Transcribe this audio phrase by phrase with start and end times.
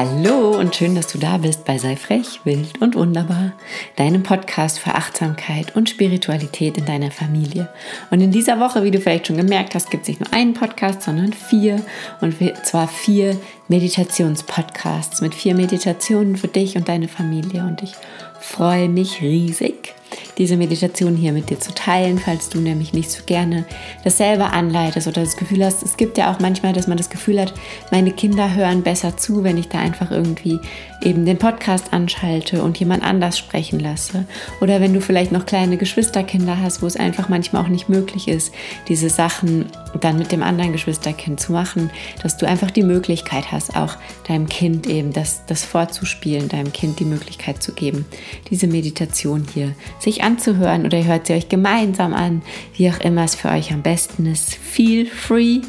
[0.00, 3.52] Hallo und schön, dass du da bist bei Sei frech, wild und wunderbar,
[3.96, 7.68] deinem Podcast für Achtsamkeit und Spiritualität in deiner Familie.
[8.10, 10.54] Und in dieser Woche, wie du vielleicht schon gemerkt hast, gibt es nicht nur einen
[10.54, 11.82] Podcast, sondern vier
[12.22, 12.34] und
[12.64, 13.36] zwar vier
[13.68, 17.60] Meditationspodcasts mit vier Meditationen für dich und deine Familie.
[17.64, 17.92] Und ich
[18.40, 19.94] freue mich riesig,
[20.38, 23.66] diese Meditation hier mit dir zu teilen, falls du nämlich nicht so gerne
[24.04, 27.10] das selber anleitest oder das Gefühl hast, es gibt ja auch manchmal, dass man das
[27.10, 27.52] Gefühl hat,
[27.90, 30.58] meine Kinder hören besser zu, wenn ich da einfach irgendwie
[31.02, 34.26] eben den Podcast anschalte und jemand anders sprechen lasse.
[34.60, 38.28] Oder wenn du vielleicht noch kleine Geschwisterkinder hast, wo es einfach manchmal auch nicht möglich
[38.28, 38.52] ist,
[38.88, 39.66] diese Sachen
[40.00, 41.90] dann mit dem anderen Geschwisterkind zu machen,
[42.22, 43.96] dass du einfach die Möglichkeit hast, auch
[44.28, 48.06] deinem Kind eben das, das vorzuspielen, deinem Kind die Möglichkeit zu geben,
[48.50, 52.42] diese Meditation hier sich anzuhören oder hört sie euch gemeinsam an,
[52.76, 54.54] wie auch immer es für euch am besten ist.
[54.54, 55.60] Feel free.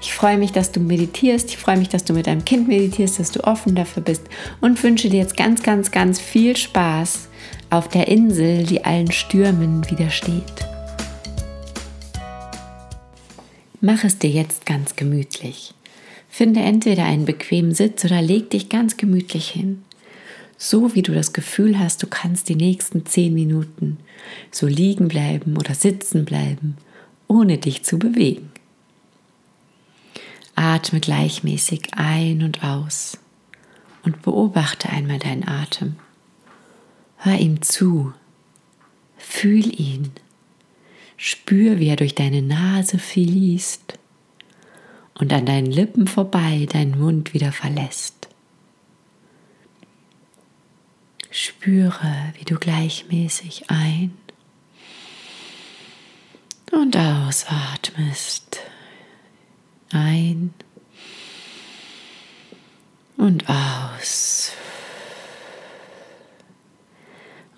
[0.00, 1.50] Ich freue mich, dass du meditierst.
[1.50, 4.22] Ich freue mich, dass du mit deinem Kind meditierst, dass du offen dafür bist
[4.60, 7.28] und wünsche dir jetzt ganz, ganz, ganz viel Spaß
[7.70, 10.66] auf der Insel, die allen Stürmen widersteht.
[13.80, 15.74] Mach es dir jetzt ganz gemütlich.
[16.28, 19.82] Finde entweder einen bequemen Sitz oder leg dich ganz gemütlich hin.
[20.64, 23.98] So wie du das Gefühl hast, du kannst die nächsten zehn Minuten
[24.52, 26.76] so liegen bleiben oder sitzen bleiben,
[27.26, 28.48] ohne dich zu bewegen.
[30.54, 33.18] Atme gleichmäßig ein und aus
[34.04, 35.96] und beobachte einmal deinen Atem.
[37.16, 38.12] Hör ihm zu,
[39.18, 40.12] fühl ihn,
[41.16, 43.98] spür, wie er durch deine Nase fließt
[45.18, 48.21] und an deinen Lippen vorbei deinen Mund wieder verlässt.
[51.62, 54.10] Spüre, wie du gleichmäßig ein
[56.72, 58.58] und ausatmest.
[59.92, 60.52] Ein
[63.16, 64.50] und aus.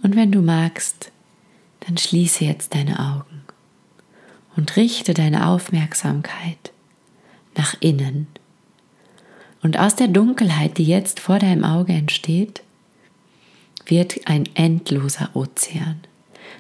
[0.02, 1.10] Und wenn du magst,
[1.80, 3.40] dann schließe jetzt deine Augen
[4.54, 6.72] und richte deine Aufmerksamkeit
[7.56, 8.26] nach innen.
[9.62, 12.63] Und aus der Dunkelheit, die jetzt vor deinem Auge entsteht,
[13.86, 16.00] wird ein endloser Ozean,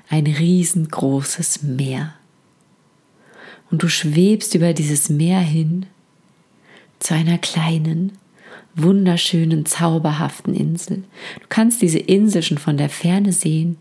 [0.08, 2.14] ein riesengroßes Meer.
[3.70, 5.86] Und du schwebst über dieses Meer hin
[6.98, 8.12] zu einer kleinen,
[8.76, 11.04] wunderschönen, zauberhaften Insel.
[11.40, 13.78] Du kannst diese Insel schon von der Ferne sehen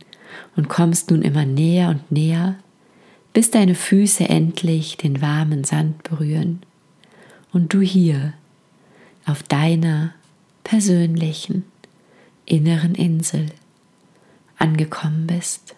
[0.56, 2.56] und kommst nun immer näher und näher,
[3.34, 6.62] bis deine Füße endlich den warmen Sand berühren
[7.52, 8.34] und du hier
[9.26, 10.14] auf deiner
[10.64, 11.64] persönlichen
[12.46, 13.48] inneren Insel
[14.58, 15.76] angekommen bist.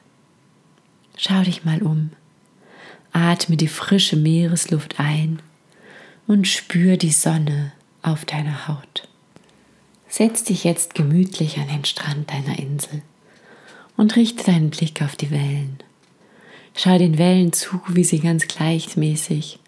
[1.17, 2.11] Schau dich mal um,
[3.13, 5.41] atme die frische Meeresluft ein
[6.27, 7.71] und spür die Sonne
[8.01, 9.07] auf deiner Haut.
[10.07, 13.01] Setz dich jetzt gemütlich an den Strand deiner Insel
[13.97, 15.79] und richte deinen Blick auf die Wellen.
[16.75, 19.59] Schau den Wellen zu, wie sie ganz gleichmäßig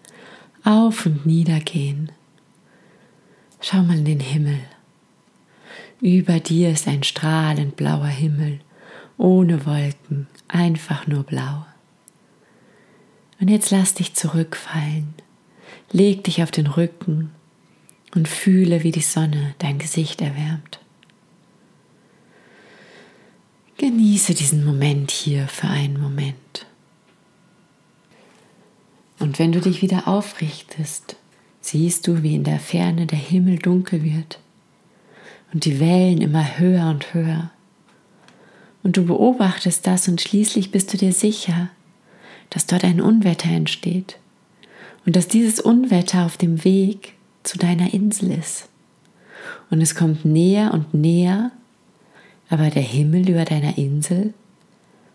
[0.64, 2.12] auf und nieder gehen.
[3.60, 4.60] Schau mal in den Himmel
[6.00, 8.60] über dir ist ein strahlend blauer Himmel,
[9.16, 11.66] ohne Wolken, einfach nur blau.
[13.40, 15.14] Und jetzt lass dich zurückfallen,
[15.90, 17.32] leg dich auf den Rücken
[18.14, 20.78] und fühle, wie die Sonne dein Gesicht erwärmt.
[23.76, 26.66] Genieße diesen Moment hier für einen Moment.
[29.20, 31.16] Und wenn du dich wieder aufrichtest,
[31.60, 34.40] siehst du, wie in der Ferne der Himmel dunkel wird
[35.52, 37.50] und die Wellen immer höher und höher.
[38.82, 41.70] Und du beobachtest das und schließlich bist du dir sicher,
[42.50, 44.18] dass dort ein Unwetter entsteht
[45.04, 48.68] und dass dieses Unwetter auf dem Weg zu deiner Insel ist.
[49.70, 51.50] Und es kommt näher und näher,
[52.50, 54.32] aber der Himmel über deiner Insel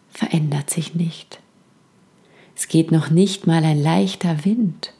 [0.09, 1.39] verändert sich nicht.
[2.55, 4.93] Es geht noch nicht mal ein leichter Wind.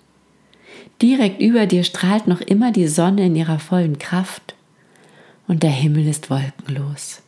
[1.02, 4.56] Direkt über dir strahlt noch immer die Sonne in ihrer vollen Kraft
[5.48, 7.22] und der Himmel ist wolkenlos.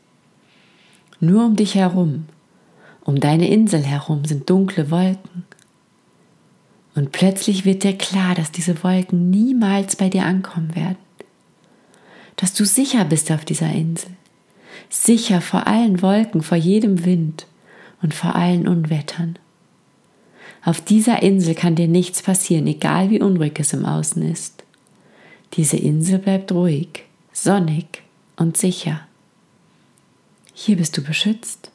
[1.20, 2.26] Nur um dich herum,
[3.04, 5.46] um deine Insel herum sind dunkle Wolken.
[6.96, 10.98] Und plötzlich wird dir klar, dass diese Wolken niemals bei dir ankommen werden.
[12.38, 14.12] Dass du sicher bist auf dieser Insel.
[14.90, 17.48] Sicher vor allen Wolken, vor jedem Wind
[18.02, 19.38] und vor allen Unwettern.
[20.64, 24.64] Auf dieser Insel kann dir nichts passieren, egal wie unruhig es im Außen ist.
[25.54, 28.05] Diese Insel bleibt ruhig, sonnig
[28.36, 29.02] und sicher.
[30.54, 31.72] Hier bist du beschützt.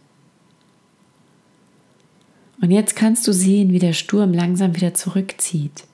[2.61, 5.85] Und jetzt kannst du sehen, wie der Sturm langsam wieder zurückzieht,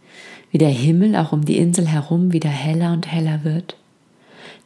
[0.50, 3.76] wie der Himmel auch um die Insel herum wieder heller und heller wird.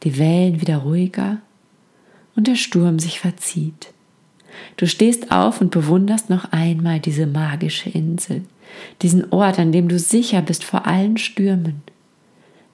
[0.03, 1.37] die Wellen wieder ruhiger
[2.35, 3.93] und der Sturm sich verzieht.
[4.77, 8.43] Du stehst auf und bewunderst noch einmal diese magische Insel,
[9.01, 11.81] diesen Ort, an dem du sicher bist vor allen Stürmen,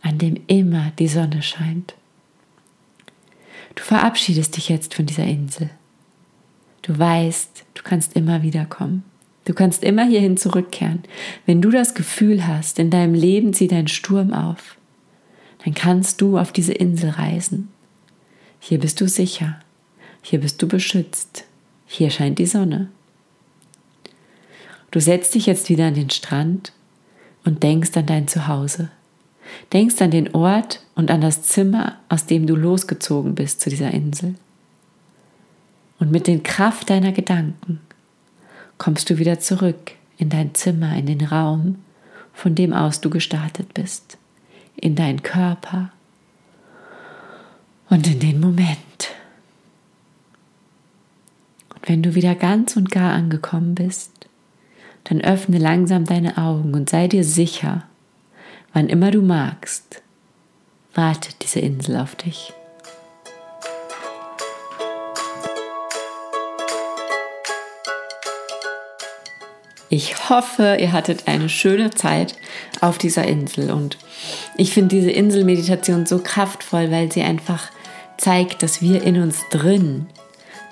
[0.01, 1.95] an dem immer die Sonne scheint.
[3.77, 5.69] Du verabschiedest dich jetzt von dieser Insel.
[6.81, 9.03] Du weißt, du kannst immer wiederkommen.
[9.45, 11.03] Du kannst immer hierhin zurückkehren.
[11.45, 14.77] Wenn du das Gefühl hast, in deinem Leben zieht ein Sturm auf,
[15.63, 17.69] dann kannst du auf diese Insel reisen.
[18.59, 19.59] Hier bist du sicher.
[20.23, 21.45] Hier bist du beschützt.
[21.85, 22.89] Hier scheint die Sonne.
[24.89, 26.73] Du setzt dich jetzt wieder an den Strand
[27.45, 28.89] und denkst an dein Zuhause.
[29.73, 33.91] Denkst an den Ort und an das Zimmer, aus dem du losgezogen bist zu dieser
[33.91, 34.35] Insel.
[35.99, 37.79] Und mit den Kraft deiner Gedanken
[38.77, 41.77] kommst du wieder zurück in dein Zimmer, in den Raum,
[42.33, 44.17] von dem aus du gestartet bist,
[44.75, 45.91] in deinen Körper
[47.89, 48.77] und in den Moment.
[51.73, 54.11] Und wenn du wieder ganz und gar angekommen bist,
[55.05, 57.83] dann öffne langsam deine Augen und sei dir sicher,
[58.77, 60.03] wann immer du magst,
[60.93, 62.53] wartet diese Insel auf dich.
[69.89, 72.35] Ich hoffe, ihr hattet eine schöne Zeit
[72.79, 73.97] auf dieser Insel und
[74.57, 77.71] ich finde diese Inselmeditation so kraftvoll, weil sie einfach
[78.17, 80.05] zeigt, dass wir in uns drin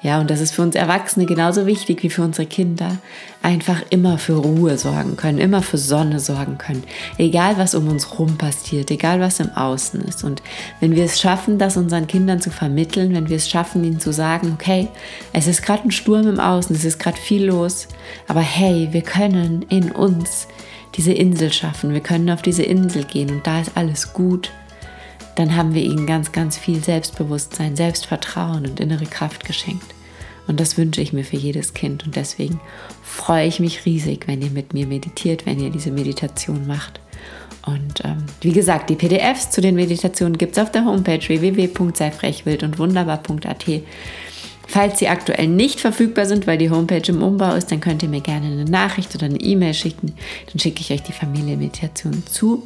[0.06, 3.00] ja, und das ist für uns Erwachsene genauso wichtig wie für unsere Kinder.
[3.42, 6.84] Einfach immer für Ruhe sorgen können, immer für Sonne sorgen können.
[7.18, 10.24] Egal, was um uns rum passiert, egal, was im Außen ist.
[10.24, 10.44] Und
[10.80, 14.14] wenn wir es schaffen, das unseren Kindern zu vermitteln, wenn wir es schaffen, ihnen zu
[14.14, 14.90] sagen, okay,
[15.34, 17.88] es ist gerade ein Sturm im Außen, es ist gerade viel los,
[18.28, 20.48] aber hey, wir können in uns
[20.94, 24.52] diese Insel schaffen, wir können auf diese Insel gehen und da ist alles gut
[25.38, 29.95] dann haben wir ihnen ganz, ganz viel Selbstbewusstsein, Selbstvertrauen und innere Kraft geschenkt.
[30.48, 32.06] Und das wünsche ich mir für jedes Kind.
[32.06, 32.60] Und deswegen
[33.02, 37.00] freue ich mich riesig, wenn ihr mit mir meditiert, wenn ihr diese Meditation macht.
[37.66, 42.62] Und ähm, wie gesagt, die PDFs zu den Meditationen gibt es auf der Homepage www.seifrechwild
[42.62, 43.66] und wunderbar.at.
[44.68, 48.10] Falls sie aktuell nicht verfügbar sind, weil die Homepage im Umbau ist, dann könnt ihr
[48.10, 50.14] mir gerne eine Nachricht oder eine E-Mail schicken.
[50.52, 52.64] Dann schicke ich euch die Familienmeditation zu.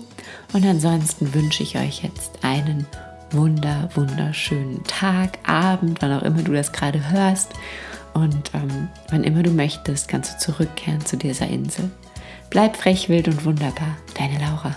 [0.53, 2.87] Und ansonsten wünsche ich euch jetzt einen
[3.31, 7.53] wunder, wunderschönen Tag, Abend, wann auch immer du das gerade hörst.
[8.13, 11.89] Und ähm, wann immer du möchtest, kannst du zurückkehren zu dieser Insel.
[12.49, 13.97] Bleib frech, wild und wunderbar.
[14.17, 14.75] Deine Laura.